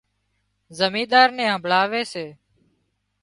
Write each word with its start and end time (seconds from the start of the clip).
زمينۮار 0.79 1.29
نين 1.37 1.49
همڀۯاوي 1.53 2.01
سي 2.11 2.25